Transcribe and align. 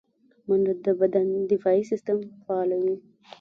منډه 0.47 0.73
د 0.85 0.87
بدن 1.01 1.27
دفاعي 1.51 1.83
سیستم 1.91 2.17
فعالوي 2.45 2.95